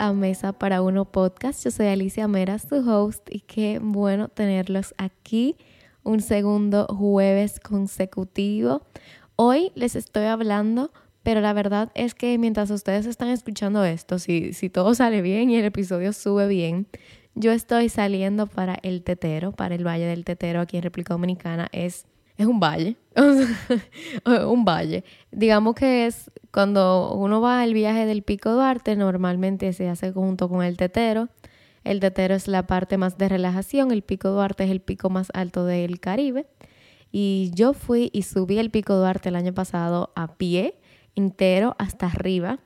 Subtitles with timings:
[0.00, 1.62] a Mesa para Uno Podcast.
[1.62, 5.56] Yo soy Alicia Mera, su host, y qué bueno tenerlos aquí
[6.02, 8.82] un segundo jueves consecutivo.
[9.36, 10.90] Hoy les estoy hablando,
[11.22, 15.50] pero la verdad es que mientras ustedes están escuchando esto, si, si todo sale bien
[15.50, 16.86] y el episodio sube bien,
[17.34, 21.68] yo estoy saliendo para el Tetero, para el Valle del Tetero aquí en República Dominicana.
[21.72, 22.06] Es,
[22.40, 22.96] es un valle,
[24.46, 25.04] un valle.
[25.30, 30.48] Digamos que es cuando uno va al viaje del Pico Duarte, normalmente se hace junto
[30.48, 31.28] con el Tetero.
[31.84, 35.28] El Tetero es la parte más de relajación, el Pico Duarte es el pico más
[35.34, 36.46] alto del Caribe.
[37.12, 40.78] Y yo fui y subí el Pico Duarte el año pasado a pie,
[41.14, 42.60] entero, hasta arriba.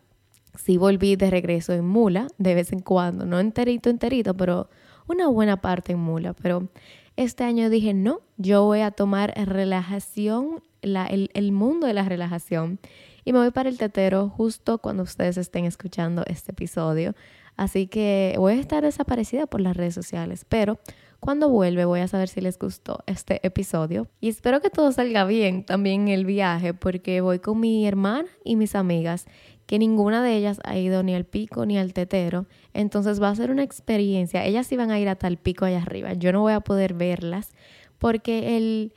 [0.56, 4.68] Sí volví de regreso en mula, de vez en cuando, no enterito, enterito, pero
[5.06, 6.32] una buena parte en mula.
[6.34, 6.68] Pero
[7.16, 12.78] este año dije, no, yo voy a tomar relajación, el, mundo de la relajación
[13.24, 17.14] y me voy para el tetero justo cuando ustedes estén escuchando este episodio.
[17.56, 20.78] Así que voy a estar desaparecida por las redes sociales, pero
[21.20, 24.08] cuando vuelve voy a saber si les gustó este episodio.
[24.20, 28.56] Y espero que todo salga bien también el viaje, porque voy con mi hermana y
[28.56, 29.26] mis amigas,
[29.66, 32.46] que ninguna de ellas ha ido ni al pico ni al tetero.
[32.72, 34.44] Entonces va a ser una experiencia.
[34.44, 36.12] Ellas iban a ir hasta el pico allá arriba.
[36.14, 37.52] Yo no voy a poder verlas
[37.98, 38.92] porque el,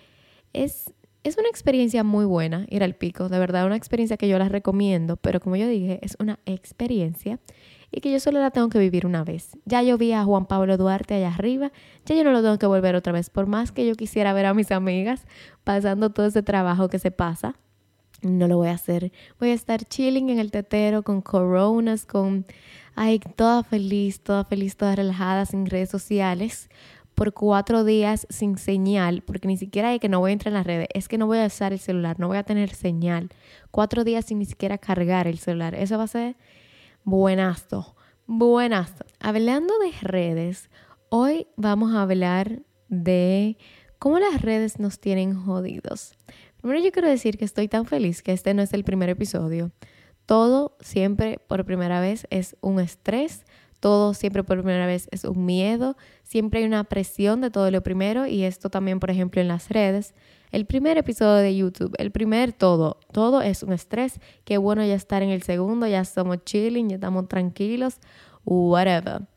[0.54, 0.94] es
[1.28, 4.48] es una experiencia muy buena ir al pico, de verdad, una experiencia que yo la
[4.48, 7.40] recomiendo, pero como yo dije, es una experiencia
[7.92, 9.58] y que yo solo la tengo que vivir una vez.
[9.66, 11.72] Ya yo vi a Juan Pablo Duarte allá arriba,
[12.06, 14.46] ya yo no lo tengo que volver otra vez, por más que yo quisiera ver
[14.46, 15.26] a mis amigas
[15.66, 17.56] pasando todo ese trabajo que se pasa.
[18.28, 19.12] No lo voy a hacer.
[19.40, 22.46] Voy a estar chilling en el tetero con coronas, con,
[22.96, 26.70] ay, toda feliz, toda feliz, toda relajada, sin redes sociales,
[27.18, 30.58] por cuatro días sin señal, porque ni siquiera hay que no voy a entrar en
[30.60, 33.30] las redes, es que no voy a usar el celular, no voy a tener señal.
[33.72, 35.74] Cuatro días sin ni siquiera cargar el celular.
[35.74, 36.36] Eso va a ser
[37.04, 37.96] buenazo,
[38.28, 39.04] buenazo.
[39.20, 40.70] Hablando de redes,
[41.10, 43.58] hoy vamos a hablar de
[43.98, 46.14] cómo las redes nos tienen jodidos.
[46.68, 49.72] Primero yo quiero decir que estoy tan feliz que este no es el primer episodio.
[50.26, 53.46] Todo siempre por primera vez es un estrés
[53.80, 57.82] todo siempre por primera vez es un miedo, siempre hay una presión de todo lo
[57.84, 60.16] primero y esto también, por ejemplo, en las redes.
[60.52, 64.20] El primer episodio de YouTube, el primer todo, todo es un estrés.
[64.46, 68.00] Qué bueno ya estar en el segundo, ya estamos chilling, ya estamos tranquilos,
[68.46, 69.28] whatever.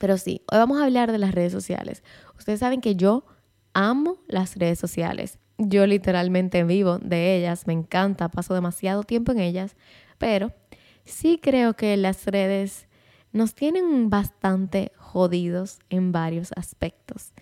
[0.00, 2.02] Pero sí, hoy vamos a hablar de las redes sociales.
[2.36, 3.24] Ustedes saben que yo
[3.72, 5.38] amo las redes sociales.
[5.58, 9.74] Yo literalmente vivo de ellas, me encanta, paso demasiado tiempo en ellas,
[10.18, 10.52] pero
[11.04, 12.86] sí creo que las redes
[13.32, 17.32] nos tienen bastante jodidos en varios aspectos.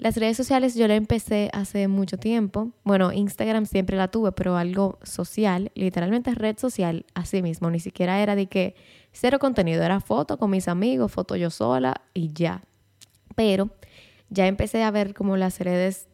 [0.00, 2.70] Las redes sociales yo la empecé hace mucho tiempo.
[2.84, 7.70] Bueno, Instagram siempre la tuve, pero algo social, literalmente red social, así mismo.
[7.70, 8.74] Ni siquiera era de que
[9.12, 12.62] cero contenido, era foto con mis amigos, foto yo sola y ya.
[13.34, 13.68] Pero
[14.30, 16.08] ya empecé a ver como las redes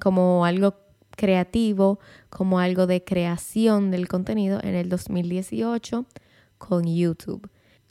[0.00, 0.74] como algo
[1.16, 1.98] creativo,
[2.30, 6.06] como algo de creación del contenido en el 2018
[6.58, 7.48] con YouTube.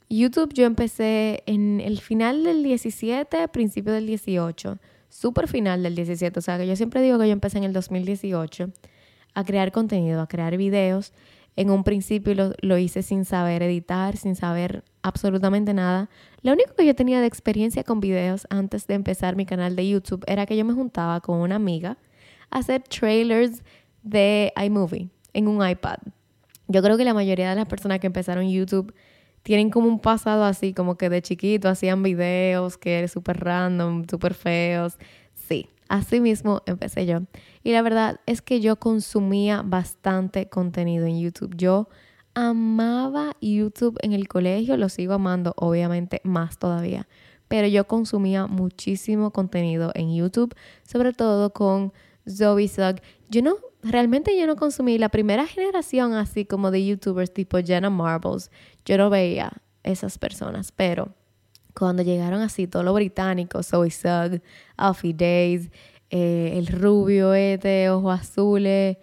[0.08, 6.38] YouTube yo empecé en el final del 17, principio del 18, súper final del 17,
[6.38, 8.70] o sea que yo siempre digo que yo empecé en el 2018
[9.34, 11.12] a crear contenido, a crear videos.
[11.56, 16.08] En un principio lo, lo, hice sin saber editar, sin saber absolutamente nada.
[16.40, 19.88] Lo único que yo tenía de experiencia con videos antes de empezar mi canal de
[19.88, 21.98] YouTube era que yo me juntaba con una amiga
[22.50, 23.62] a hacer trailers
[24.02, 25.98] de iMovie en un iPad.
[26.68, 28.94] Yo creo que la mayoría de las personas que empezaron YouTube
[29.42, 34.06] tienen como un pasado así, como que de chiquito hacían videos que eran súper random,
[34.08, 34.96] súper feos.
[35.34, 37.20] Sí, así mismo empecé yo.
[37.62, 41.54] Y la verdad es que yo consumía bastante contenido en YouTube.
[41.56, 41.88] Yo
[42.34, 47.06] amaba YouTube en el colegio, lo sigo amando, obviamente más todavía.
[47.48, 50.54] Pero yo consumía muchísimo contenido en YouTube,
[50.84, 51.92] sobre todo con
[52.28, 53.00] Zoe Sugg.
[53.28, 57.90] Yo no realmente yo no consumí la primera generación así como de youtubers tipo Jenna
[57.90, 58.50] Marbles.
[58.84, 59.52] Yo no veía
[59.82, 61.14] esas personas, pero
[61.74, 64.40] cuando llegaron así todos los británicos, Zoe Sugg,
[64.76, 65.70] Alfie Days,
[66.12, 68.98] eh, el rubio este, ojos azules,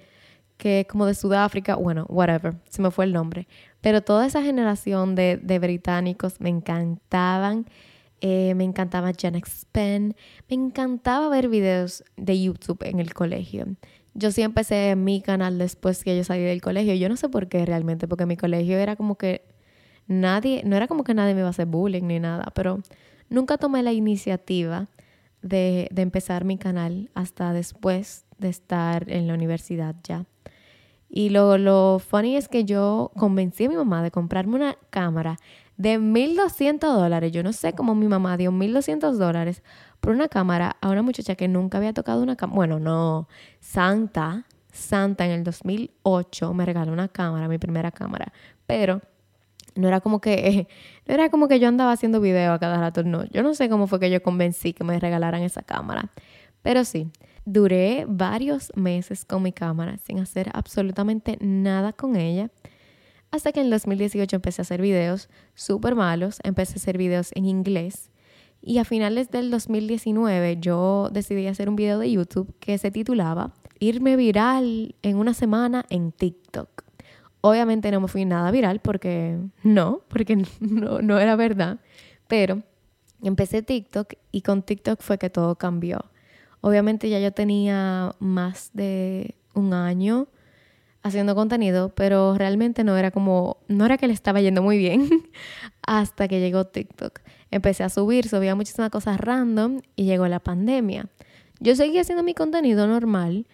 [0.58, 3.48] que es como de Sudáfrica, bueno, whatever, se me fue el nombre.
[3.82, 7.66] Pero toda esa generación de, británicos me encantaban.
[8.22, 10.16] Eh, me encantaba Janet Spen,
[10.50, 13.66] me encantaba ver videos de YouTube en el colegio.
[14.14, 16.94] Yo sí empecé mi canal después que yo salí del colegio.
[16.94, 19.42] Yo no sé por qué realmente, porque mi colegio era como que
[20.08, 22.82] nadie, no era como que nadie me iba a hacer bullying ni nada, pero
[23.30, 24.90] nunca tomé la iniciativa
[25.42, 30.26] de, de empezar mi canal hasta después de estar en la universidad ya.
[31.10, 35.40] Y lo, lo funny es que yo convencí a mi mamá de comprarme una cámara
[35.76, 37.32] de 1.200 dólares.
[37.32, 39.64] Yo no sé cómo mi mamá dio 1.200 dólares
[40.00, 42.56] por una cámara a una muchacha que nunca había tocado una cámara.
[42.56, 43.28] Bueno, no,
[43.60, 48.32] Santa, Santa en el 2008 me regaló una cámara, mi primera cámara,
[48.68, 49.02] pero
[49.80, 50.68] no era como que
[51.08, 53.26] no era como que yo andaba haciendo video a cada rato, no.
[53.26, 56.12] Yo no sé cómo fue que yo convencí que me regalaran esa cámara,
[56.62, 57.10] pero sí,
[57.46, 62.52] duré varios meses con mi cámara sin hacer absolutamente nada con ella.
[63.32, 67.32] Hasta que en el 2018 empecé a hacer videos súper malos, empecé a hacer videos
[67.36, 68.10] en inglés
[68.62, 73.54] y a finales del 2019 yo decidí hacer un video de YouTube que se titulaba
[73.80, 76.89] Irme viral en una semana en TikTok.
[77.42, 81.80] Obviamente no me fui nada viral porque no, porque no, no era verdad,
[82.28, 82.64] pero
[83.24, 86.06] empecé TikTok y con TikTok fue que todo cambió.
[86.62, 90.28] Obviamente ya yo tenía más de un año
[91.02, 95.08] haciendo contenido, pero realmente no era como, no era que le estaba yendo muy bien
[95.88, 97.20] hasta que llegó TikTok.
[97.52, 101.08] Empecé a subir, subía muchísimas cosas random y llegó la pandemia.
[101.60, 103.48] Yo seguía haciendo mi contenido normal,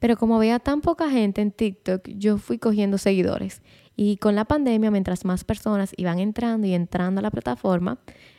[0.00, 3.62] pero como veía tan poca gente en TikTok, yo fui cogiendo seguidores.
[3.96, 7.98] Y con la pandemia, mientras más personas iban entrando y entrando a la plataforma,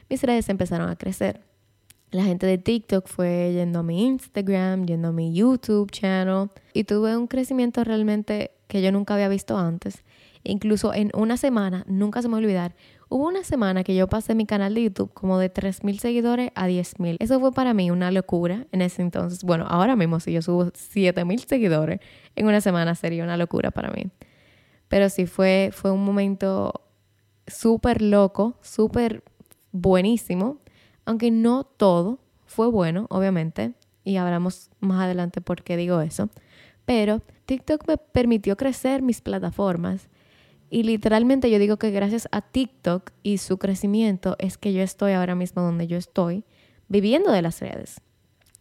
[0.10, 1.42] mis redes empezaron a crecer.
[2.10, 6.84] La gente de TikTok fue yendo a mi Instagram, yendo a mi YouTube channel y
[6.84, 10.04] tuve un crecimiento realmente que yo nunca había visto antes.
[10.44, 12.76] Incluso en una semana, nunca se me va olvidar,
[13.12, 16.68] hubo una semana que yo pasé mi canal de YouTube como de 3.000 seguidores a
[16.68, 17.18] 10.000.
[17.20, 19.44] Eso fue para mí una locura en ese entonces.
[19.44, 22.00] Bueno, ahora mismo si yo subo 7.000 seguidores
[22.36, 24.06] en una semana sería una locura para mí.
[24.88, 26.82] Pero sí fue, fue un momento
[27.46, 29.24] súper loco, súper
[29.72, 30.62] buenísimo
[31.06, 33.74] aunque no todo fue bueno, obviamente,
[34.04, 36.30] y hablamos más adelante por qué digo eso,
[36.86, 40.10] pero TikTok me permitió crecer mis plataformas
[40.74, 45.12] y literalmente yo digo que gracias a TikTok y su crecimiento es que yo estoy
[45.12, 46.46] ahora mismo donde yo estoy,
[46.88, 48.00] viviendo de las redes.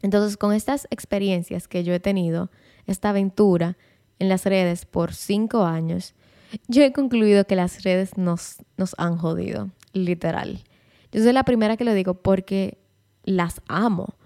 [0.03, 2.51] Entonces, con estas experiencias que yo he tenido,
[2.87, 3.79] esta aventura
[4.19, 6.15] en las redes por cinco años,
[6.67, 10.65] yo he concluido que las redes nos, nos han jodido, literal.
[11.13, 12.79] Yo soy la primera que lo digo porque
[13.23, 14.17] las amo.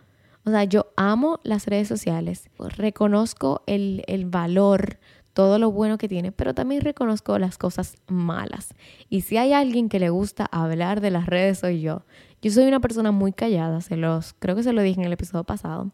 [0.46, 2.48] O sea, yo amo las redes sociales.
[2.58, 4.98] Reconozco el, el valor,
[5.34, 8.75] todo lo bueno que tiene, pero también reconozco las cosas malas.
[9.10, 12.04] Y si hay alguien que le gusta hablar de las redes, soy yo.
[12.40, 15.12] Yo soy una persona muy callada, se los, creo que se lo dije en el
[15.12, 15.90] episodio pasado.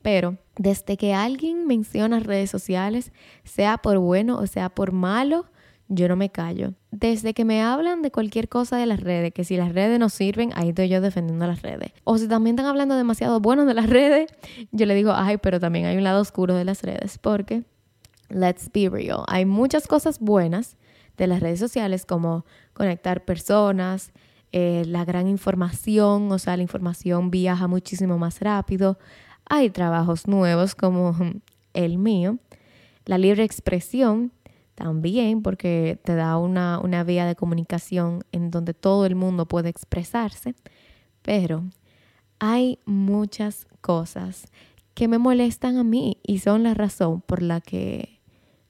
[0.00, 3.12] Pero desde que alguien menciona redes sociales,
[3.42, 5.46] sea por bueno o sea por malo,
[5.88, 6.74] yo no me callo.
[6.90, 10.08] Desde que me hablan de cualquier cosa de las redes, que si las redes no
[10.08, 11.92] sirven, ahí estoy yo defendiendo las redes.
[12.04, 14.30] O si también están hablando demasiado bueno de las redes,
[14.72, 17.64] yo le digo, ay, pero también hay un lado oscuro de las redes, porque,
[18.34, 20.76] let's be real, hay muchas cosas buenas
[21.16, 24.12] de las redes sociales, como conectar personas,
[24.52, 28.98] eh, la gran información, o sea, la información viaja muchísimo más rápido.
[29.48, 31.16] Hay trabajos nuevos como
[31.72, 32.38] el mío,
[33.04, 34.32] la libre expresión,
[34.74, 39.68] también porque te da una, una vía de comunicación en donde todo el mundo puede
[39.68, 40.54] expresarse,
[41.22, 41.64] pero
[42.40, 44.46] hay muchas cosas
[44.94, 48.13] que me molestan a mí y son la razón por la que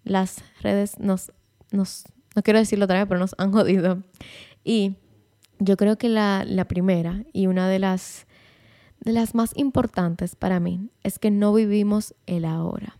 [0.05, 1.33] las redes nos,
[1.73, 4.03] no quiero decirlo otra vez, pero nos han jodido.
[4.63, 4.97] Y
[5.59, 8.27] yo creo que la, la primera y una de las,
[9.01, 12.99] de las más importantes para mí es que no vivimos el ahora.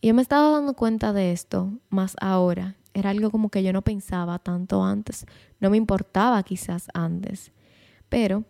[0.00, 2.76] Y yo me estaba dando cuenta de esto más ahora.
[2.94, 5.26] Era algo como que yo no pensaba tanto antes.
[5.60, 7.52] No me importaba quizás antes.
[8.08, 8.44] Pero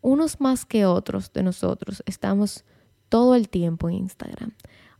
[0.00, 2.64] unos más que otros de nosotros estamos
[3.08, 4.52] todo el tiempo en Instagram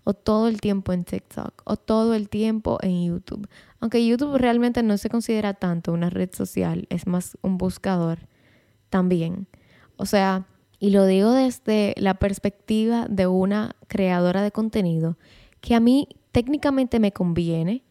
[0.09, 3.47] o todo el tiempo en TikTok o todo el tiempo en YouTube.
[3.79, 8.21] Aunque YouTube realmente no se considera tanto una red social, es más un buscador
[8.89, 9.49] también.
[9.99, 10.47] O sea,
[10.79, 15.19] y lo digo desde la perspectiva de una creadora de contenido
[15.61, 17.85] que a mí técnicamente me conviene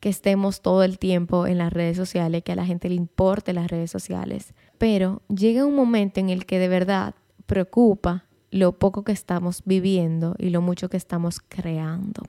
[0.00, 3.52] que estemos todo el tiempo en las redes sociales, que a la gente le importe
[3.52, 7.14] las redes sociales, pero llega un momento en el que de verdad
[7.46, 12.22] preocupa lo poco que estamos viviendo y lo mucho que estamos creando.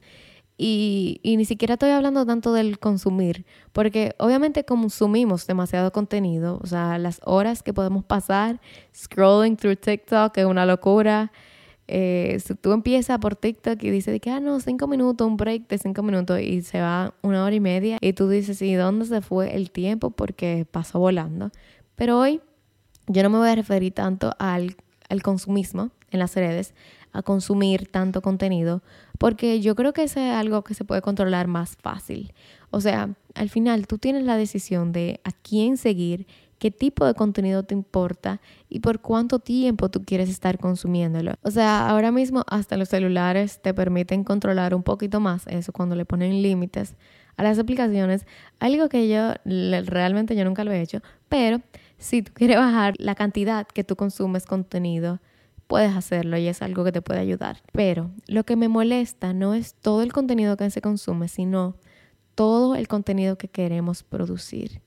[0.64, 7.00] Y, ni siquiera estoy hablando tanto del consumir, porque obviamente consumimos demasiado contenido, o sea,
[7.00, 8.62] las horas que podemos pasar
[8.96, 11.32] scrolling through TikTok es una locura,
[11.88, 15.68] eh, si tú empiezas por TikTok y dices que, ah, no, cinco minutos, un break
[15.68, 19.06] de cinco minutos y se va una hora y media y tú dices, ¿y dónde
[19.08, 20.12] se fue el tiempo?
[20.12, 21.50] Porque pasó volando.
[21.96, 22.40] Pero hoy
[23.08, 24.76] yo no me voy a referir tanto al
[25.24, 26.74] consumismo en las redes,
[27.14, 28.84] a consumir tanto contenido,
[29.18, 32.34] porque yo creo que es algo que se puede controlar más fácil.
[32.70, 36.28] O sea, al final tú tienes la decisión de a quién seguir,
[36.58, 38.40] qué tipo de contenido te importa
[38.70, 41.34] y por cuánto tiempo tú quieres estar consumiéndolo.
[41.42, 45.96] O sea, ahora mismo hasta los celulares te permiten controlar un poquito más eso cuando
[45.96, 46.96] le ponen límites
[47.36, 48.26] a las aplicaciones,
[48.60, 51.62] algo que yo realmente yo nunca lo he hecho, pero
[51.98, 55.20] si tú quieres bajar la cantidad que tú consumes contenido,
[55.72, 57.64] puedes hacerlo y es algo que te puede ayudar.
[57.72, 61.78] Pero lo que me molesta no es todo el contenido que se consume, sino
[62.36, 64.82] todo el contenido que queremos producir.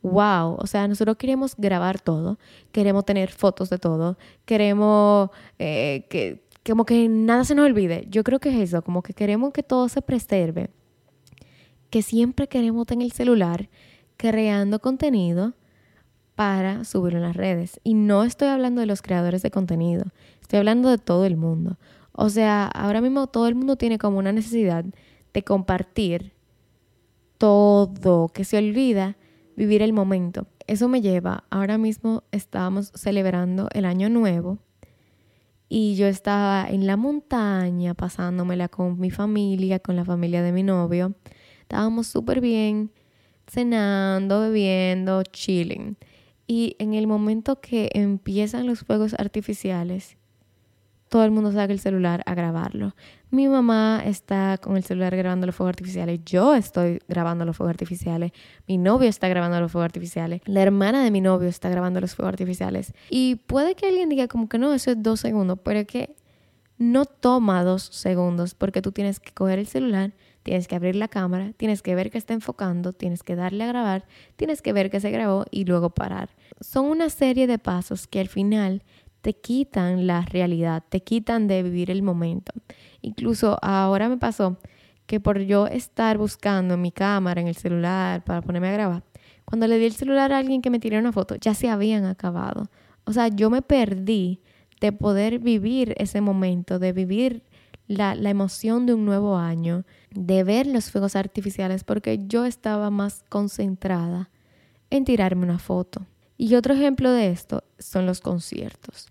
[0.00, 2.38] Wow, o sea, nosotros queremos grabar todo,
[2.72, 8.06] queremos tener fotos de todo, queremos eh, que como que nada se nos olvide.
[8.08, 10.70] Yo creo que es eso, como que queremos que todo se preserve
[11.90, 13.68] que siempre queremos tener el celular
[14.16, 15.52] creando contenido
[16.36, 17.80] para subirlo en las redes.
[17.82, 20.04] Y no estoy hablando de los creadores de contenido,
[20.40, 21.78] estoy hablando de todo el mundo.
[22.12, 24.84] O sea, ahora mismo todo el mundo tiene como una necesidad
[25.34, 26.32] de compartir
[27.38, 29.16] todo, que se olvida
[29.56, 30.46] vivir el momento.
[30.66, 34.58] Eso me lleva, ahora mismo estábamos celebrando el año nuevo
[35.68, 40.62] y yo estaba en la montaña pasándomela con mi familia, con la familia de mi
[40.62, 41.14] novio.
[41.62, 42.90] Estábamos súper bien,
[43.46, 45.96] cenando, bebiendo, chilling.
[46.46, 50.16] Y en el momento que empiezan los fuegos artificiales,
[51.08, 52.94] todo el mundo saca el celular a grabarlo.
[53.30, 56.20] Mi mamá está con el celular grabando los fuegos artificiales.
[56.24, 58.32] Yo estoy grabando los fuegos artificiales.
[58.66, 60.40] Mi novio está grabando los fuegos artificiales.
[60.46, 62.92] La hermana de mi novio está grabando los fuegos artificiales.
[63.10, 66.16] Y puede que alguien diga como que no, eso es dos segundos, pero es que
[66.78, 70.12] no toma dos segundos porque tú tienes que coger el celular
[70.46, 73.66] Tienes que abrir la cámara, tienes que ver que está enfocando, tienes que darle a
[73.66, 74.04] grabar,
[74.36, 76.28] tienes que ver que se grabó y luego parar.
[76.60, 78.84] Son una serie de pasos que al final
[79.22, 82.52] te quitan la realidad, te quitan de vivir el momento.
[83.02, 84.56] Incluso ahora me pasó
[85.06, 89.02] que por yo estar buscando mi cámara en el celular para ponerme a grabar,
[89.44, 92.04] cuando le di el celular a alguien que me tirara una foto, ya se habían
[92.04, 92.70] acabado.
[93.02, 94.42] O sea, yo me perdí
[94.80, 97.42] de poder vivir ese momento, de vivir
[97.88, 99.84] la, la emoción de un nuevo año,
[100.16, 104.30] de ver los fuegos artificiales porque yo estaba más concentrada
[104.90, 106.06] en tirarme una foto.
[106.38, 109.08] Y otro ejemplo de esto son los conciertos.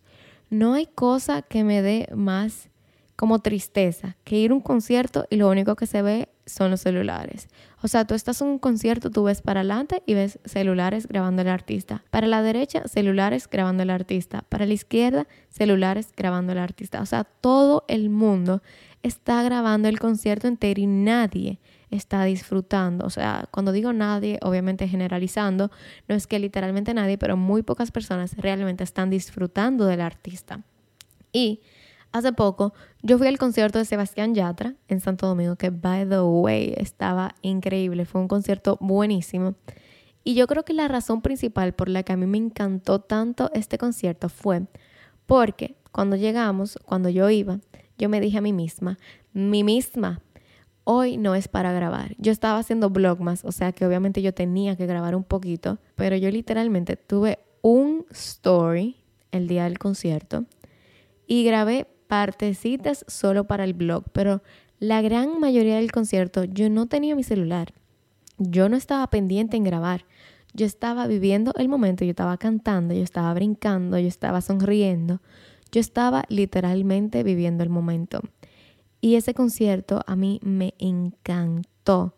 [0.50, 2.69] No hay cosa que me dé más
[3.15, 6.81] como tristeza que ir a un concierto y lo único que se ve son los
[6.81, 7.47] celulares.
[7.81, 11.41] O sea, tú estás en un concierto, tú ves para adelante y ves celulares grabando
[11.41, 12.03] al artista.
[12.09, 14.43] Para la derecha, celulares grabando al artista.
[14.50, 17.01] Para la izquierda, celulares grabando al artista.
[17.01, 18.62] O sea, todo el mundo
[19.07, 21.59] está grabando el concierto entero y nadie
[21.91, 23.05] está disfrutando.
[23.05, 25.69] O sea, cuando digo nadie, obviamente generalizando,
[26.07, 30.63] no es que literalmente nadie, pero muy pocas personas realmente están disfrutando del artista.
[31.31, 31.62] Y
[32.12, 36.21] hace poco yo fui al concierto de Sebastián Yatra en Santo Domingo, que by the
[36.21, 39.53] way estaba increíble, fue un concierto buenísimo.
[40.24, 43.51] Y yo creo que la razón principal por la que a mí me encantó tanto
[43.53, 44.63] este concierto fue
[45.27, 47.59] porque cuando llegamos, cuando yo iba,
[47.98, 48.98] yo me dije a mí misma,
[49.34, 50.22] mi misma,
[50.84, 52.16] hoy no es para grabar.
[52.18, 56.16] Yo estaba haciendo más, o sea que obviamente yo tenía que grabar un poquito, pero
[56.16, 58.98] yo literalmente tuve un story
[59.32, 60.46] el día del concierto
[61.28, 64.42] y grabé partecitas solo para el blog, pero
[64.80, 67.74] la gran mayoría del concierto yo no tenía mi celular.
[68.38, 70.06] Yo no estaba pendiente en grabar.
[70.54, 75.22] Yo estaba viviendo el momento, yo estaba cantando, yo estaba brincando, yo estaba sonriendo.
[75.75, 78.22] Yo estaba literalmente viviendo el momento.
[79.01, 82.15] Y ese concierto a mí me encantó.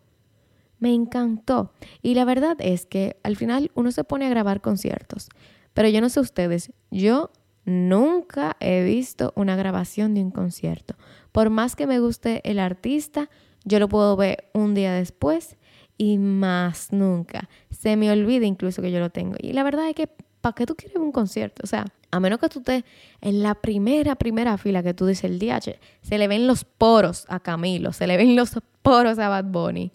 [0.77, 1.71] Me encantó.
[2.03, 5.29] Y la verdad es que al final uno se pone a grabar conciertos.
[5.73, 7.31] Pero yo no sé ustedes, yo
[7.65, 10.93] nunca he visto una grabación de un concierto.
[11.31, 13.27] Por más que me guste el artista,
[13.65, 15.57] yo lo puedo ver un día después
[15.97, 17.49] y más nunca.
[17.71, 19.35] Se me olvida incluso que yo lo tengo.
[19.39, 20.07] Y la verdad es que,
[20.41, 21.63] ¿para qué tú quieres un concierto?
[21.63, 22.83] O sea, a menos que tú estés
[23.21, 27.25] en la primera, primera fila que tú dices el DH, se le ven los poros
[27.29, 29.91] a Camilo, se le ven los poros a Bad Bunny.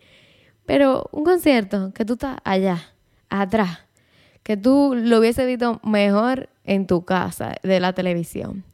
[0.66, 2.94] Pero un concierto que tú estás allá,
[3.28, 3.80] atrás,
[4.42, 8.64] que tú lo hubiese visto mejor en tu casa, de la televisión.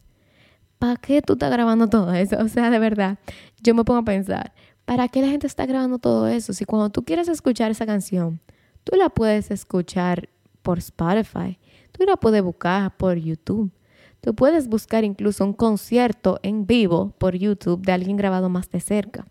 [0.79, 2.37] ¿Para qué tú estás grabando todo eso?
[2.39, 3.19] O sea, de verdad,
[3.63, 4.53] yo me pongo a pensar,
[4.85, 6.53] ¿para qué la gente está grabando todo eso?
[6.53, 8.41] Si cuando tú quieres escuchar esa canción,
[8.85, 10.29] tú la puedes escuchar
[10.63, 11.59] por Spotify
[11.99, 13.73] Tú la puedes buscar por YouTube.
[14.21, 18.79] Tú puedes buscar incluso un concierto en vivo por YouTube de alguien grabado más de
[18.79, 19.27] cerca.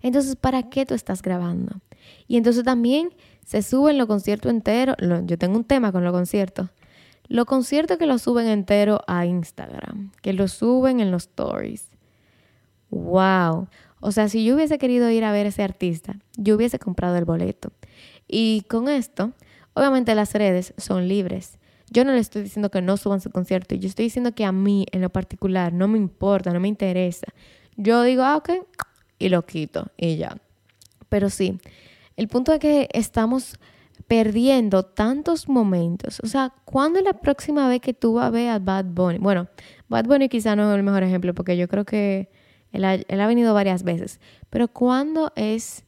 [0.00, 1.80] Entonces, ¿para qué tú estás grabando?
[2.28, 3.10] Y entonces también
[3.44, 4.96] se suben los conciertos enteros.
[5.24, 6.68] Yo tengo un tema con los conciertos.
[7.26, 11.88] Los conciertos que lo suben entero a Instagram, que lo suben en los stories.
[12.90, 13.66] ¡Wow!
[13.98, 17.16] O sea, si yo hubiese querido ir a ver a ese artista, yo hubiese comprado
[17.16, 17.72] el boleto.
[18.28, 19.32] Y con esto,
[19.76, 21.58] Obviamente las redes son libres.
[21.90, 24.50] Yo no le estoy diciendo que no suban su concierto, yo estoy diciendo que a
[24.50, 27.26] mí en lo particular no me importa, no me interesa.
[27.76, 28.50] Yo digo, ah, ok,
[29.18, 30.38] y lo quito y ya.
[31.10, 31.58] Pero sí,
[32.16, 33.56] el punto es que estamos
[34.08, 36.20] perdiendo tantos momentos.
[36.24, 39.18] O sea, ¿cuándo es la próxima vez que tú vas a ver a Bad Bunny?
[39.18, 39.46] Bueno,
[39.88, 42.30] Bad Bunny quizá no es el mejor ejemplo porque yo creo que
[42.72, 44.20] él ha, él ha venido varias veces.
[44.48, 45.84] Pero ¿cuándo es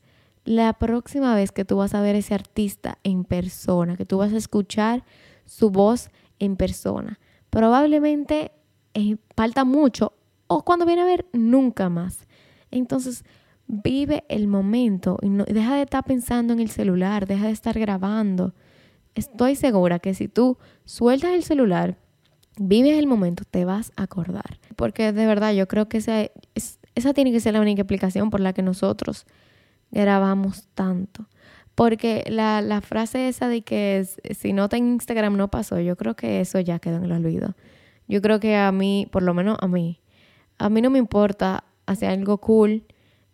[0.49, 3.99] la próxima vez que tú vas a ver ese artista en persona?
[3.99, 5.05] Que tú vas a escuchar
[5.45, 7.19] su voz en persona.
[7.51, 8.53] Probablemente
[8.95, 10.15] eh, falta mucho
[10.47, 12.27] o cuando viene a ver, nunca más.
[12.71, 13.25] Entonces,
[13.67, 17.79] vive el momento y, no, deja de estar pensando en el celular, deja de estar
[17.79, 18.55] grabando.
[19.15, 21.99] Estoy segura que si tú sueltas el celular,
[22.59, 24.59] vives el momento, te vas a acordar.
[24.77, 26.31] Porque de verdad yo creo que esa,
[26.95, 29.27] esa tiene que ser la única explicación por la que nosotros
[29.91, 31.27] grabamos tanto.
[31.75, 36.17] Porque la, la frase esa de que si no en Instagram no pasó, yo creo
[36.17, 37.55] que eso ya quedó en el olvido.
[38.09, 40.01] Yo creo que a mí, por lo menos a mí,
[40.59, 42.85] a mí no me importa hacer algo cool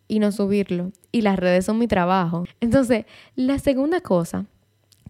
[0.09, 0.93] y no subirlo.
[1.11, 2.45] Y las redes son mi trabajo.
[2.61, 4.47] Entonces, la segunda cosa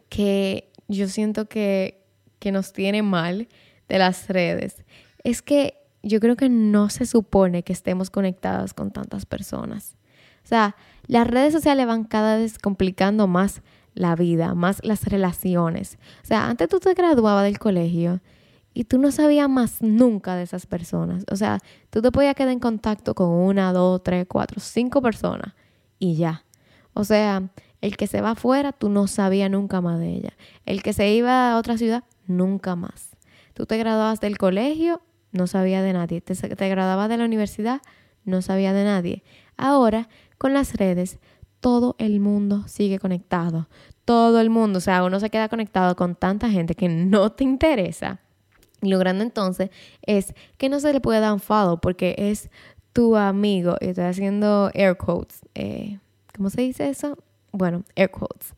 [0.09, 2.05] que yo siento que,
[2.39, 3.49] que nos tiene mal
[3.89, 4.85] de las redes
[5.25, 9.97] es que yo creo que no se supone que estemos conectados con tantas personas.
[10.45, 13.63] O sea, las redes sociales van cada vez complicando más
[13.95, 15.99] la vida, más las relaciones.
[16.23, 18.21] O sea, antes tú te graduabas del colegio
[18.73, 21.25] y tú no sabías más nunca de esas personas.
[21.31, 21.59] O sea,
[21.91, 25.55] tú te podías quedar en contacto con una, dos, tres, cuatro, cinco personas
[25.99, 26.45] y ya.
[26.93, 30.33] O sea, el que se va afuera, tú no sabías nunca más de ella.
[30.67, 33.17] El que se iba a otra ciudad, nunca más.
[33.53, 36.21] Tú te graduabas del colegio, no sabías de nadie.
[36.21, 37.81] Te, te graduabas de la universidad,
[38.25, 39.23] no sabías de nadie.
[39.57, 40.09] Ahora,
[40.45, 41.19] con las redes,
[41.61, 43.67] todo el mundo sigue conectado.
[44.05, 47.45] Todo el mundo, o sea, uno se queda conectado con tanta gente que no te
[47.45, 48.21] interesa
[48.83, 49.71] lo grande entonces
[50.03, 52.51] es que no se le puede dar un follow porque es
[52.93, 53.77] tu amigo.
[53.81, 55.41] Estoy haciendo air quotes.
[55.55, 55.99] Eh,
[56.37, 57.17] ¿Cómo se dice eso?
[57.51, 58.55] Bueno, air quotes.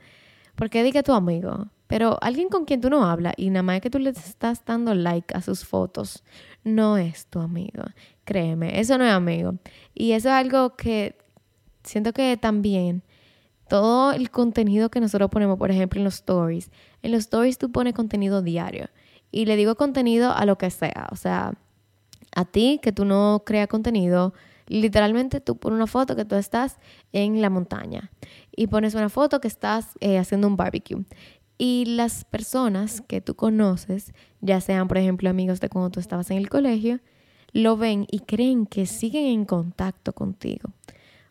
[0.56, 1.68] Porque diga tu amigo.
[1.86, 4.92] Pero alguien con quien tú no hablas y nada más que tú le estás dando
[4.92, 6.24] like a sus fotos,
[6.64, 7.84] no es tu amigo.
[8.24, 9.54] Créeme, eso no es amigo.
[9.94, 11.16] Y eso es algo que
[11.86, 13.02] siento que también
[13.68, 16.70] todo el contenido que nosotros ponemos, por ejemplo, en los stories,
[17.02, 18.88] en los stories tú pones contenido diario.
[19.32, 21.08] Y le digo contenido a lo que sea.
[21.10, 21.54] O sea,
[22.34, 24.34] a ti que tú no creas contenido,
[24.68, 26.78] literalmente tú pones una foto que tú estás
[27.12, 28.10] en la montaña
[28.54, 31.04] y pones una foto que estás eh, haciendo un barbecue.
[31.58, 36.30] Y las personas que tú conoces, ya sean por ejemplo amigos de cuando tú estabas
[36.30, 37.00] en el colegio,
[37.52, 40.70] lo ven y creen que siguen en contacto contigo.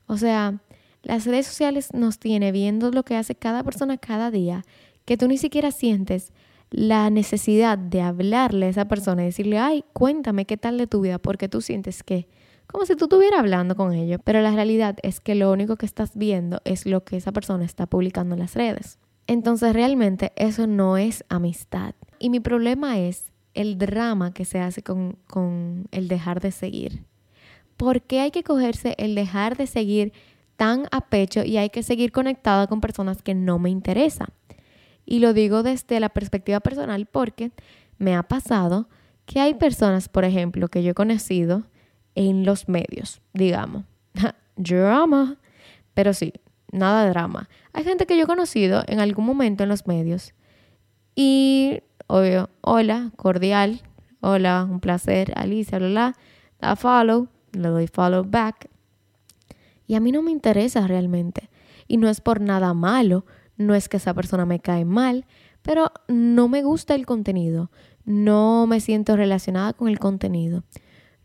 [0.08, 0.62] O sea,
[1.04, 4.64] las redes sociales nos tiene viendo lo que hace cada persona cada día,
[5.06, 6.34] que tú ni siquiera sientes
[6.72, 11.02] la necesidad de hablarle a esa persona y decirle, ay, cuéntame qué tal de tu
[11.02, 12.28] vida, porque tú sientes que,
[12.68, 15.86] como si tú estuvieras hablando con ellos, pero la realidad es que lo único que
[15.86, 18.98] estás viendo es lo que esa persona está publicando en las redes.
[19.28, 21.96] Entonces realmente eso no es amistad.
[22.20, 27.06] Y mi problema es el drama que se hace con, con el dejar de seguir.
[27.78, 30.14] ¿Por qué hay que cogerse el dejar de seguir
[30.56, 34.30] tan a pecho y hay que seguir conectada con personas que no me interesan?
[35.06, 37.52] Y lo digo desde la perspectiva personal porque
[37.98, 38.88] me ha pasado
[39.26, 41.64] que hay personas, por ejemplo, que yo he conocido
[42.16, 43.84] en los medios, digamos.
[44.56, 45.38] drama.
[45.94, 46.34] Pero sí,
[46.72, 47.50] nada drama.
[47.74, 50.34] Hay gente que yo he conocido en algún momento en los medios.
[51.16, 53.82] Y, obvio, hola, cordial.
[54.22, 56.16] Hola, un placer, Alicia, bla,
[56.60, 58.70] Da follow, le doy follow back.
[59.88, 61.50] Y a mí no me interesa realmente.
[61.88, 63.26] Y no es por nada malo,
[63.58, 65.26] no es que esa persona me cae mal,
[65.62, 67.72] pero no me gusta el contenido,
[68.06, 70.64] no me siento relacionada con el contenido,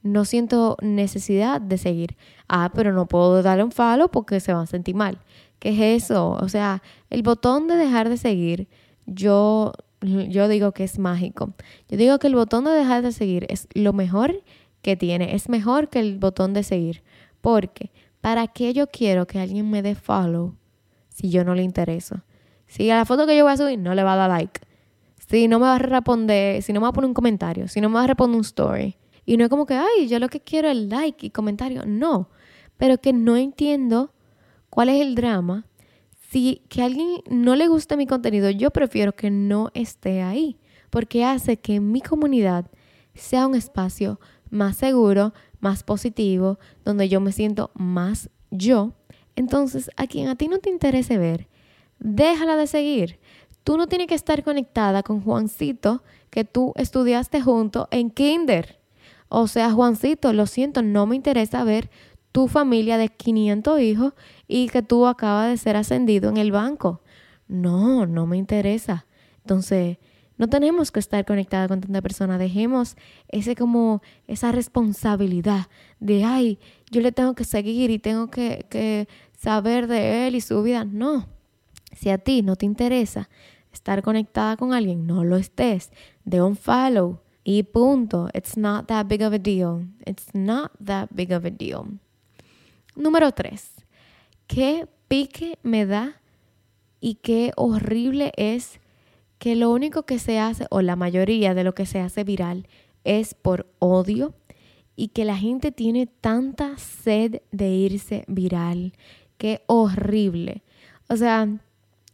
[0.03, 2.17] no siento necesidad de seguir.
[2.49, 5.19] Ah, pero no puedo darle un follow porque se va a sentir mal.
[5.59, 6.31] ¿Qué es eso?
[6.41, 8.69] O sea, el botón de dejar de seguir,
[9.05, 11.53] yo, yo digo que es mágico.
[11.91, 14.43] Yo digo que el botón de dejar de seguir es lo mejor
[14.83, 17.03] que tiene, es mejor que el botón de seguir.
[17.41, 17.91] Porque,
[18.21, 20.55] ¿para qué yo quiero que alguien me dé follow
[21.21, 22.23] si yo no le intereso.
[22.67, 24.61] Si a la foto que yo voy a subir no le va a dar like.
[25.29, 27.81] Si no me va a responder, si no me va a poner un comentario, si
[27.81, 28.97] no me va a responder un story.
[29.27, 31.85] Y no es como que, ay, yo lo que quiero es like y comentario.
[31.87, 32.31] No.
[32.79, 34.13] Pero que no entiendo
[34.71, 35.67] cuál es el drama.
[36.31, 40.59] Si que a alguien no le gusta mi contenido, yo prefiero que no esté ahí.
[40.89, 42.71] Porque hace que mi comunidad
[43.15, 44.19] sea un espacio
[44.51, 48.93] más seguro, más positivo, donde yo me siento más yo
[49.41, 51.49] entonces, a quien a ti no te interese ver,
[51.99, 53.19] déjala de seguir.
[53.65, 58.79] tú no tienes que estar conectada con Juancito que tú estudiaste junto en kinder.
[59.29, 61.91] O sea, Juancito, lo siento, no me interesa ver
[62.33, 64.13] tu familia de 500 hijos
[64.47, 67.01] y que tú acabas de ser ascendido en el banco.
[67.49, 69.07] No, no me interesa.
[69.39, 69.97] Entonces,
[70.41, 72.39] no tenemos que estar conectada con tanta persona.
[72.39, 72.97] Dejemos
[73.29, 75.67] ese como esa responsabilidad
[75.99, 76.59] de, ay,
[76.91, 79.07] yo le tengo que seguir y tengo que, que
[79.39, 80.87] saber de él y su vida.
[80.87, 81.27] No.
[81.93, 83.29] Si a ti no te interesa
[83.71, 85.91] estar conectada con alguien, no lo estés.
[86.25, 88.31] De un follow y punto.
[88.33, 89.89] It's not that big of a deal.
[90.07, 91.85] It's not that big of a deal.
[92.97, 93.73] Número tres.
[94.47, 96.23] ¿Qué pique me da
[96.99, 98.81] y qué horrible es
[99.41, 102.69] que lo único que se hace, o la mayoría de lo que se hace viral,
[103.05, 104.35] es por odio
[104.97, 108.93] y que la gente tiene tanta sed de irse viral.
[109.39, 110.63] Qué horrible.
[111.09, 111.49] O sea,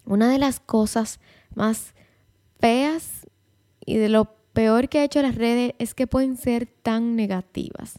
[0.05, 1.19] una de las cosas
[1.57, 1.95] más
[2.61, 3.27] feas
[3.85, 7.99] y de lo peor que ha hecho las redes es que pueden ser tan negativas.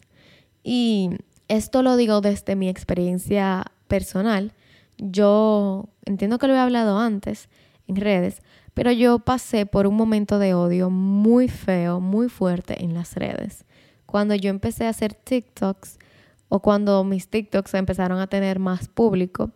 [0.64, 1.10] Y
[1.48, 4.54] esto lo digo desde mi experiencia personal.
[4.96, 7.50] Yo entiendo que lo he hablado antes
[7.88, 8.40] en redes,
[8.78, 13.64] pero yo pasé por un momento de odio muy feo, muy fuerte en las redes.
[14.06, 15.98] Cuando yo empecé a hacer TikToks
[16.48, 19.50] o cuando mis TikToks empezaron a tener más público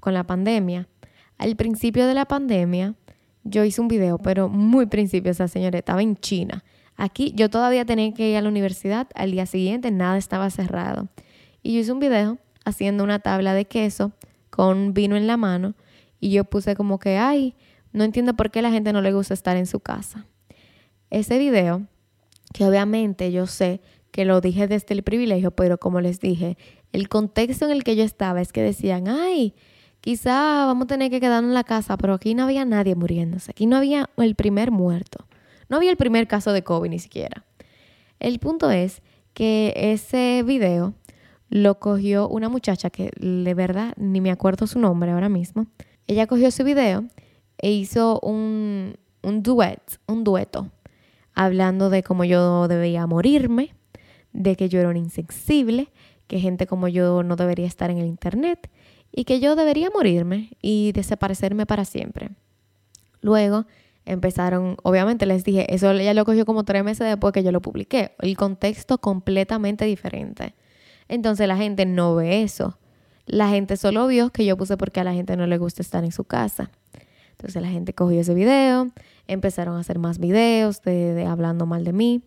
[0.00, 0.88] con la pandemia.
[1.36, 2.94] Al principio de la pandemia,
[3.42, 6.64] yo hice un video, pero muy principio, esa señora estaba en China.
[6.96, 11.08] Aquí yo todavía tenía que ir a la universidad, al día siguiente nada estaba cerrado.
[11.62, 14.12] Y yo hice un video haciendo una tabla de queso
[14.48, 15.74] con vino en la mano
[16.18, 17.54] y yo puse como que, ay,
[17.94, 20.26] no entiendo por qué la gente no le gusta estar en su casa.
[21.10, 21.86] Ese video,
[22.52, 23.80] que obviamente yo sé
[24.10, 26.58] que lo dije desde el privilegio, pero como les dije,
[26.92, 29.54] el contexto en el que yo estaba es que decían, ay,
[30.00, 33.52] quizá vamos a tener que quedarnos en la casa, pero aquí no había nadie muriéndose,
[33.52, 35.26] aquí no había el primer muerto,
[35.68, 37.44] no había el primer caso de COVID ni siquiera.
[38.18, 39.02] El punto es
[39.34, 40.94] que ese video
[41.48, 45.66] lo cogió una muchacha que de verdad ni me acuerdo su nombre ahora mismo.
[46.08, 47.04] Ella cogió ese video
[47.58, 50.70] e hizo un, un duet, un dueto,
[51.34, 53.74] hablando de cómo yo debía morirme,
[54.32, 55.90] de que yo era un insensible,
[56.26, 58.70] que gente como yo no debería estar en el internet
[59.12, 62.30] y que yo debería morirme y desaparecerme para siempre.
[63.20, 63.66] Luego
[64.04, 67.62] empezaron, obviamente les dije, eso ella lo cogió como tres meses después que yo lo
[67.62, 70.54] publiqué, el contexto completamente diferente.
[71.08, 72.78] Entonces la gente no ve eso.
[73.26, 76.04] La gente solo vio que yo puse porque a la gente no le gusta estar
[76.04, 76.70] en su casa.
[77.34, 78.90] Entonces la gente cogió ese video,
[79.26, 82.22] empezaron a hacer más videos de, hablando mal de mí.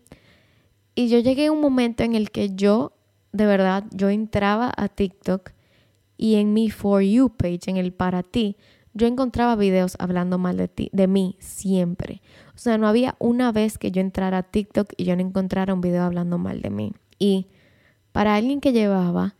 [0.94, 2.92] Y yo llegué a un momento en el que yo,
[3.32, 5.50] de verdad, yo entraba a TikTok
[6.16, 8.56] y en mi For You page, en el para ti,
[8.92, 12.20] yo encontraba videos hablando mal de de mí, siempre.
[12.54, 15.72] O sea, no había una vez que yo entrara a TikTok y yo no encontrara
[15.72, 16.92] un video hablando mal de mí.
[17.18, 17.46] Y
[18.12, 19.36] para alguien que llevaba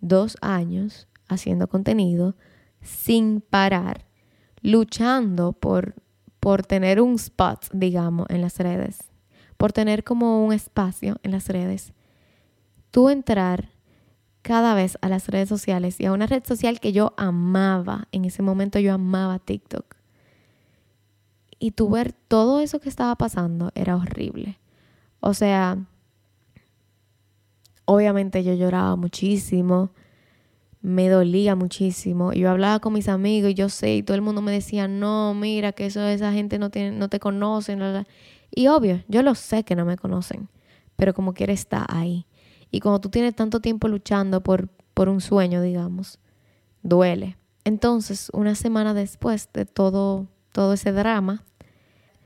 [0.00, 2.34] dos años haciendo contenido
[2.80, 4.06] sin parar,
[4.62, 5.94] luchando por,
[6.40, 8.98] por tener un spot, digamos, en las redes,
[9.56, 11.92] por tener como un espacio en las redes,
[12.90, 13.70] tú entrar
[14.42, 18.24] cada vez a las redes sociales y a una red social que yo amaba, en
[18.24, 19.96] ese momento yo amaba TikTok.
[21.58, 24.58] Y tú ver todo eso que estaba pasando era horrible.
[25.20, 25.78] O sea,
[27.84, 29.92] obviamente yo lloraba muchísimo,
[30.82, 32.32] me dolía muchísimo.
[32.32, 35.32] Yo hablaba con mis amigos y yo sé, y todo el mundo me decía, no,
[35.32, 37.80] mira, que eso, esa gente no, tiene, no te conocen.
[38.50, 40.48] Y obvio, yo lo sé que no me conocen,
[40.96, 42.26] pero como quiera está ahí.
[42.70, 46.18] Y cuando tú tienes tanto tiempo luchando por, por un sueño, digamos,
[46.82, 47.38] duele.
[47.64, 51.44] Entonces, una semana después de todo, todo ese drama,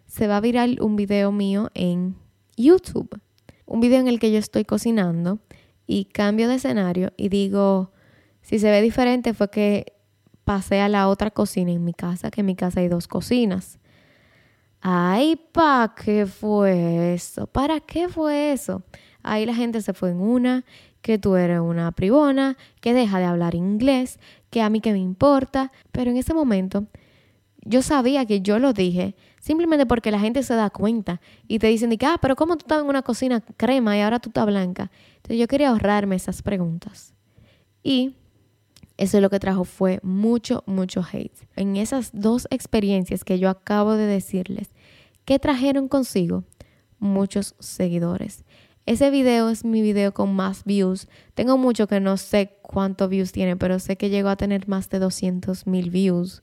[0.06, 2.16] se va a viral un video mío en
[2.56, 3.20] YouTube.
[3.66, 5.40] Un video en el que yo estoy cocinando
[5.86, 7.90] y cambio de escenario y digo,
[8.46, 9.92] si se ve diferente fue que
[10.44, 13.80] pasé a la otra cocina en mi casa, que en mi casa hay dos cocinas.
[14.80, 17.48] Ay, ¿para qué fue eso?
[17.48, 18.84] ¿Para qué fue eso?
[19.24, 20.64] Ahí la gente se fue en una,
[21.02, 25.00] que tú eres una privona, que deja de hablar inglés, que a mí que me
[25.00, 25.72] importa.
[25.90, 26.86] Pero en ese momento
[27.64, 31.66] yo sabía que yo lo dije simplemente porque la gente se da cuenta y te
[31.66, 34.92] dicen, ah, pero ¿cómo tú estás en una cocina crema y ahora tú estás blanca?
[35.16, 37.12] Entonces yo quería ahorrarme esas preguntas.
[37.82, 38.14] Y
[38.96, 41.36] eso lo que trajo fue mucho, mucho hate.
[41.54, 44.70] En esas dos experiencias que yo acabo de decirles,
[45.24, 46.44] ¿qué trajeron consigo?
[46.98, 48.44] Muchos seguidores.
[48.86, 51.08] Ese video es mi video con más views.
[51.34, 54.88] Tengo mucho que no sé cuántos views tiene, pero sé que llegó a tener más
[54.88, 56.42] de 200 mil views.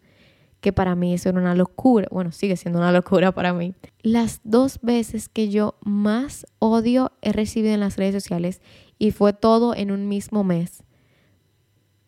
[0.60, 2.08] que para mí eso era una locura.
[2.10, 3.74] Bueno, sigue siendo una locura para mí.
[4.02, 8.62] Las dos veces que yo más odio he recibido en las redes sociales
[8.98, 10.84] y fue todo en un mismo mes,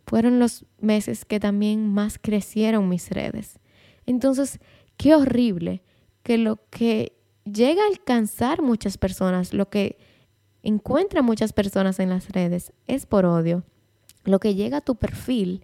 [0.06, 3.60] fueron los meses que también más crecieron mis redes.
[4.06, 4.60] Entonces,
[4.98, 5.82] qué horrible
[6.24, 7.14] que lo que
[7.44, 9.98] llega a alcanzar muchas personas, lo que
[10.64, 13.64] encuentra muchas personas en las redes es por odio.
[14.24, 15.64] Lo que llega a tu perfil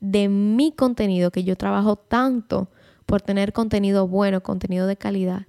[0.00, 2.70] de mi contenido, que yo trabajo tanto
[3.06, 5.46] por tener contenido bueno, contenido de calidad,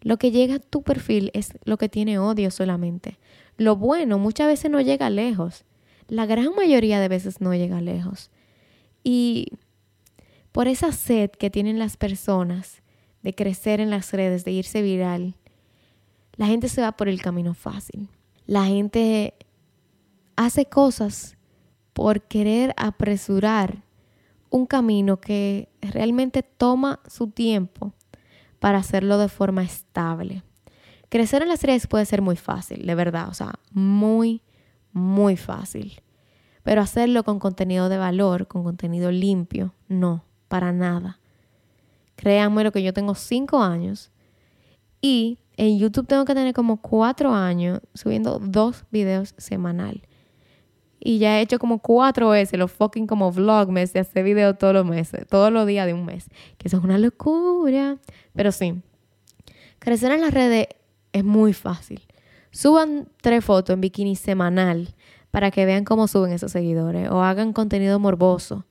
[0.00, 3.18] lo que llega a tu perfil es lo que tiene odio solamente.
[3.56, 5.64] Lo bueno muchas veces no llega lejos.
[6.12, 8.30] La gran mayoría de veces no llega lejos.
[9.02, 9.46] Y
[10.52, 12.82] por esa sed que tienen las personas
[13.22, 15.36] de crecer en las redes, de irse viral,
[16.36, 18.10] la gente se va por el camino fácil.
[18.46, 19.32] La gente
[20.36, 21.38] hace cosas
[21.94, 23.82] por querer apresurar
[24.50, 27.94] un camino que realmente toma su tiempo
[28.58, 30.42] para hacerlo de forma estable.
[31.08, 34.42] Crecer en las redes puede ser muy fácil, de verdad, o sea, muy,
[34.92, 36.00] muy fácil.
[36.62, 41.18] Pero hacerlo con contenido de valor, con contenido limpio, no, para nada.
[42.16, 44.12] Créanme lo que yo tengo cinco años
[45.00, 50.02] y en YouTube tengo que tener como cuatro años subiendo dos videos semanal.
[51.04, 54.72] Y ya he hecho como cuatro veces los fucking como vlogmas de hacer videos todos
[54.72, 56.28] los meses, todos los días de un mes.
[56.58, 57.98] Que eso es una locura.
[58.34, 58.80] Pero sí,
[59.80, 60.68] crecer en las redes
[61.12, 62.02] es muy fácil.
[62.52, 64.94] Suban tres fotos en bikini semanal
[65.30, 67.10] para que vean cómo suben esos seguidores.
[67.10, 68.66] O hagan contenido morboso.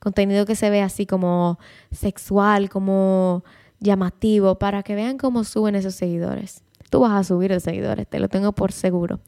[0.00, 1.60] Contenido que se ve así como
[1.92, 3.44] sexual, como
[3.78, 6.64] llamativo, para que vean cómo suben esos seguidores.
[6.90, 9.20] Tú vas a subir los seguidores, te lo tengo por seguro.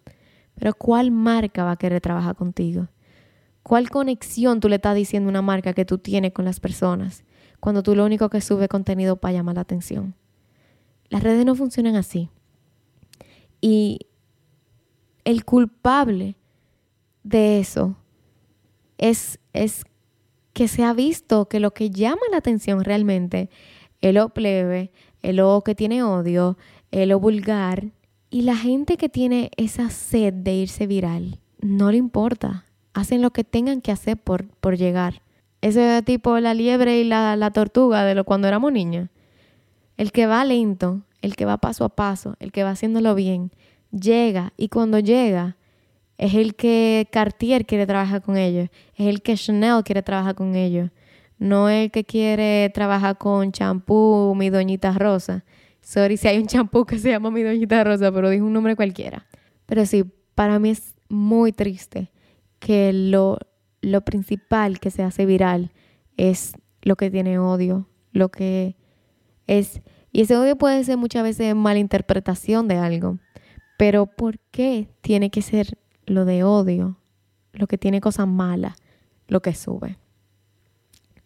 [0.56, 2.88] Pero ¿cuál marca va a querer trabajar contigo?
[3.62, 7.24] ¿Cuál conexión tú le estás diciendo a una marca que tú tienes con las personas
[7.60, 10.14] cuando tú lo único que sube contenido para llamar la atención?
[11.08, 12.28] Las redes no funcionan así.
[13.66, 14.00] Y
[15.24, 16.36] el culpable
[17.22, 17.96] de eso
[18.98, 19.84] es, es
[20.52, 23.48] que se ha visto que lo que llama la atención realmente
[24.02, 26.58] es lo plebe, es lo que tiene odio,
[26.90, 27.86] es lo vulgar,
[28.28, 32.66] y la gente que tiene esa sed de irse viral, no le importa.
[32.92, 35.22] Hacen lo que tengan que hacer por, por llegar.
[35.62, 39.08] Ese tipo la liebre y la, la tortuga de lo cuando éramos niños.
[39.96, 43.52] El que va lento, el que va paso a paso, el que va haciéndolo bien,
[43.90, 45.56] llega y cuando llega
[46.18, 50.54] es el que Cartier quiere trabajar con ellos, es el que Chanel quiere trabajar con
[50.54, 50.90] ellos,
[51.38, 55.44] no el que quiere trabajar con champú, mi doñita rosa.
[55.84, 58.74] Sorry si hay un champú que se llama Mi Doñita Rosa, pero dijo un nombre
[58.74, 59.26] cualquiera.
[59.66, 60.04] Pero sí,
[60.34, 62.10] para mí es muy triste
[62.58, 63.38] que lo,
[63.82, 65.72] lo principal que se hace viral
[66.16, 68.76] es lo que tiene odio, lo que
[69.46, 69.80] es...
[70.12, 73.18] Y ese odio puede ser muchas veces malinterpretación de algo.
[73.76, 75.76] Pero ¿por qué tiene que ser
[76.06, 76.98] lo de odio,
[77.52, 78.76] lo que tiene cosas malas,
[79.26, 79.98] lo que sube?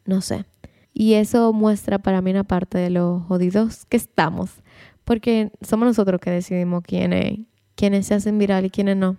[0.07, 0.47] No sé.
[0.95, 4.51] Y eso muestra para mí una parte de los jodidos que estamos,
[5.05, 7.41] porque somos nosotros que decidimos quiénes,
[7.77, 9.17] quiénes se hacen viral y quiénes no.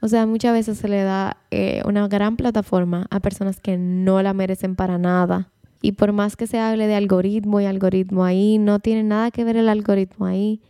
[0.00, 4.20] O sea, muchas veces se le da eh, una gran plataforma a personas que no
[4.20, 5.51] la merecen para nada.
[5.82, 9.44] Y por más que se hable de algoritmo y algoritmo ahí, no tiene nada que
[9.44, 10.60] ver el algoritmo ahí.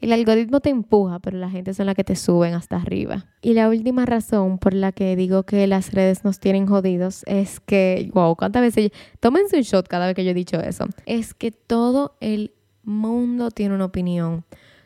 [0.00, 3.26] El algoritmo te empuja, pero la gente son las que te suben hasta arriba.
[3.42, 7.58] Y la última razón por la que digo que las redes nos tienen jodidos es
[7.58, 8.92] que, wow, ¿cuántas veces?
[9.18, 10.86] Tómense un shot cada vez que yo he dicho eso.
[11.06, 12.52] Es que todo el
[12.84, 14.44] mundo tiene una opinión.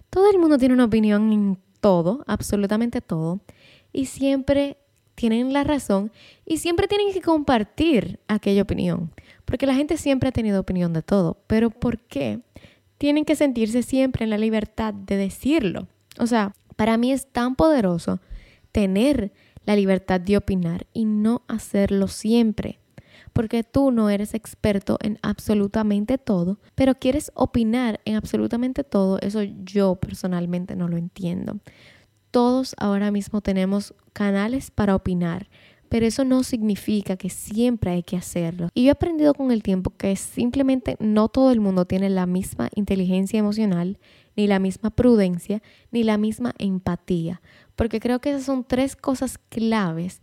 [0.09, 3.40] Todo el mundo tiene una opinión en todo, absolutamente todo.
[3.92, 4.79] Y siempre
[5.14, 6.11] tienen la razón
[6.47, 9.12] y siempre tienen que compartir aquella opinión.
[9.53, 11.37] Porque la gente siempre ha tenido opinión de todo.
[11.47, 12.41] Pero ¿por qué?
[13.03, 15.88] tienen que sentirse siempre en la libertad de decirlo.
[16.21, 18.21] O sea, para mí es tan poderoso
[18.71, 19.33] tener
[19.65, 22.79] la libertad de opinar y no hacerlo siempre.
[23.33, 29.19] Porque tú no eres experto en absolutamente todo, pero quieres opinar en absolutamente todo.
[29.21, 31.59] Eso yo personalmente no lo entiendo.
[32.31, 35.49] Todos ahora mismo tenemos canales para opinar
[35.92, 38.70] pero eso no significa que siempre hay que hacerlo.
[38.72, 42.24] Y yo he aprendido con el tiempo que simplemente no todo el mundo tiene la
[42.24, 43.98] misma inteligencia emocional,
[44.35, 47.42] ni la misma prudencia, ni la misma empatía,
[47.76, 50.22] porque creo que esas son tres cosas claves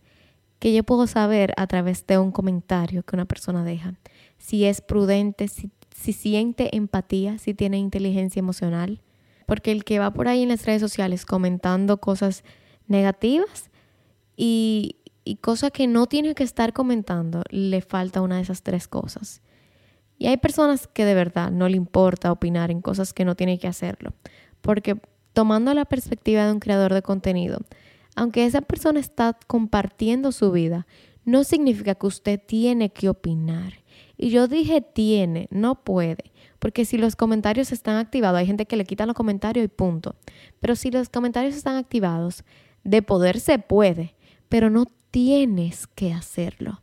[0.57, 3.93] que yo puedo saber a través de un comentario que una persona deja.
[4.39, 5.71] Si es prudente, si,
[6.13, 9.03] siente empatía, si tiene inteligencia emocional.
[9.45, 12.43] Porque el que va por ahí en las redes sociales comentando cosas
[12.87, 13.69] negativas
[14.41, 14.95] y
[15.29, 19.43] y cosa que no tiene que estar comentando, le falta una de esas tres cosas.
[20.17, 23.59] Y hay personas que de verdad no le importa opinar en cosas que no tiene
[23.59, 24.13] que hacerlo.
[24.61, 24.99] Porque
[25.33, 27.59] tomando la perspectiva de un creador de contenido,
[28.15, 30.87] aunque esa persona está compartiendo su vida,
[31.25, 33.83] no significa que usted tiene que opinar.
[34.17, 36.31] Y yo dije tiene, no puede.
[36.57, 40.15] Porque si los comentarios están activados, hay gente que le quita los comentarios y punto.
[40.59, 42.43] Pero si los comentarios están activados,
[42.83, 44.15] de poder se puede,
[44.49, 46.81] pero no tienes que hacerlo.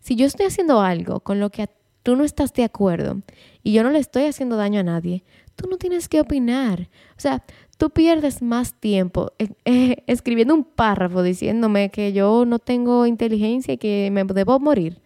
[0.00, 1.68] Si yo estoy haciendo algo con lo que
[2.02, 3.22] tú no estás de acuerdo
[3.62, 5.24] y yo no le estoy haciendo daño a nadie,
[5.56, 6.88] tú no tienes que opinar.
[7.16, 7.44] O sea,
[7.78, 13.78] tú pierdes más tiempo eh, escribiendo un párrafo diciéndome que yo no tengo inteligencia y
[13.78, 15.00] que me debo morir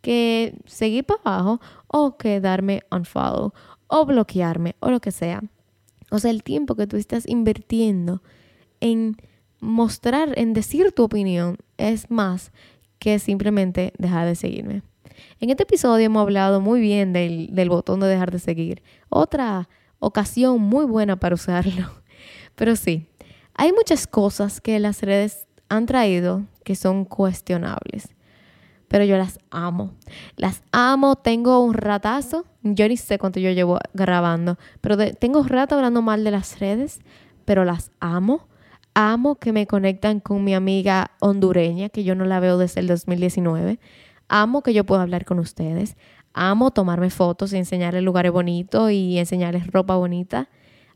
[0.00, 3.52] que seguir para abajo o que darme unfollow
[3.88, 5.42] o bloquearme o lo que sea.
[6.10, 8.22] O sea, el tiempo que tú estás invirtiendo
[8.80, 9.16] en
[9.60, 12.52] mostrar, en decir tu opinión, es más
[12.98, 14.82] que simplemente dejar de seguirme.
[15.40, 18.82] En este episodio hemos hablado muy bien del, del botón de dejar de seguir.
[19.08, 19.68] Otra
[19.98, 21.90] ocasión muy buena para usarlo.
[22.54, 23.06] Pero sí,
[23.54, 28.14] hay muchas cosas que las redes han traído que son cuestionables
[28.88, 29.92] pero yo las amo.
[30.36, 35.48] Las amo, tengo un ratazo, yo ni sé cuánto yo llevo grabando, pero tengo un
[35.48, 37.00] rato hablando mal de las redes,
[37.44, 38.47] pero las amo.
[39.00, 42.88] Amo que me conectan con mi amiga hondureña, que yo no la veo desde el
[42.88, 43.78] 2019.
[44.26, 45.96] Amo que yo pueda hablar con ustedes.
[46.32, 50.48] Amo tomarme fotos y enseñarles lugares bonitos y enseñarles ropa bonita.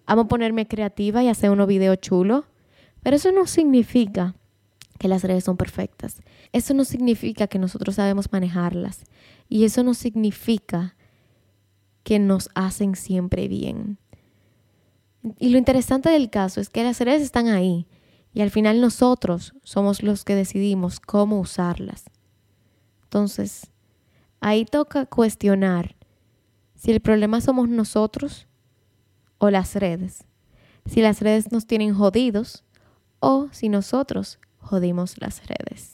[0.05, 2.43] Amo ponerme creativa y hacer unos videos chulos.
[3.05, 4.35] Pero eso no significa
[4.99, 6.23] que las redes son perfectas.
[6.51, 9.05] Eso no significa que nosotros sabemos manejarlas.
[9.49, 10.97] Y eso no significa
[12.03, 13.99] que nos hacen siempre bien.
[15.39, 17.87] Y lo interesante del caso es que las redes están ahí
[18.35, 22.05] y al final nosotros somos los que decidimos cómo usarlas.
[23.05, 23.71] Entonces,
[24.41, 25.97] ahí toca cuestionar
[26.75, 28.47] si el problema somos nosotros
[29.39, 30.25] o las redes.
[30.87, 32.65] Si las redes nos tienen jodidos
[33.21, 35.93] o si nosotros jodimos las redes.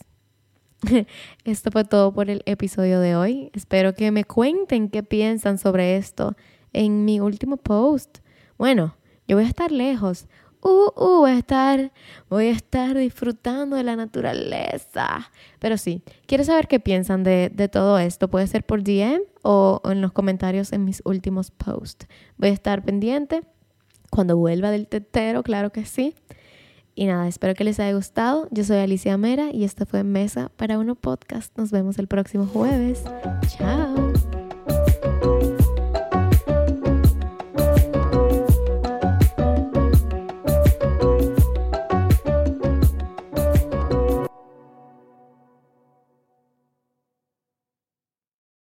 [1.43, 3.51] Esto fue todo por el episodio de hoy.
[3.53, 6.35] Espero que me cuenten qué piensan sobre esto
[6.73, 8.19] en mi último post.
[8.57, 8.95] Bueno,
[9.27, 10.27] yo voy a estar lejos.
[10.61, 11.91] Uh, uh, voy a estar,
[12.29, 15.31] voy a estar disfrutando de la naturaleza.
[15.59, 18.29] Pero sí, quiero saber qué piensan de, de todo esto.
[18.29, 22.07] Puede ser por DM o en los comentarios en mis últimos posts.
[22.37, 23.41] Voy a estar pendiente
[24.09, 26.15] cuando vuelva del tetero, claro que sí.
[26.95, 28.49] Y nada, espero que les haya gustado.
[28.51, 31.57] Yo soy Alicia Mera y esto fue Mesa para Uno Podcast.
[31.57, 33.03] Nos vemos el próximo jueves.
[33.57, 34.08] Chao.